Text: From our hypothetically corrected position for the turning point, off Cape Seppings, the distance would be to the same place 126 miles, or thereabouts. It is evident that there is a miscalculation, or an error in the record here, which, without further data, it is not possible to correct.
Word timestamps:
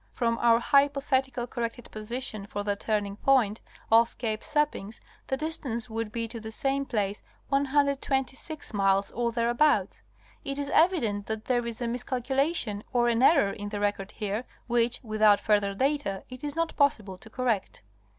From 0.13 0.39
our 0.39 0.59
hypothetically 0.59 1.45
corrected 1.45 1.91
position 1.91 2.47
for 2.47 2.63
the 2.63 2.75
turning 2.75 3.17
point, 3.17 3.61
off 3.91 4.17
Cape 4.17 4.41
Seppings, 4.43 4.99
the 5.27 5.37
distance 5.37 5.91
would 5.91 6.11
be 6.11 6.27
to 6.29 6.39
the 6.39 6.51
same 6.51 6.87
place 6.87 7.21
126 7.49 8.73
miles, 8.73 9.11
or 9.11 9.31
thereabouts. 9.31 10.01
It 10.43 10.57
is 10.57 10.69
evident 10.69 11.27
that 11.27 11.45
there 11.45 11.67
is 11.67 11.81
a 11.81 11.87
miscalculation, 11.87 12.83
or 12.91 13.09
an 13.09 13.21
error 13.21 13.51
in 13.53 13.69
the 13.69 13.79
record 13.79 14.09
here, 14.13 14.43
which, 14.65 14.99
without 15.03 15.39
further 15.39 15.75
data, 15.75 16.23
it 16.31 16.43
is 16.43 16.55
not 16.55 16.75
possible 16.75 17.19
to 17.19 17.29
correct. 17.29 17.83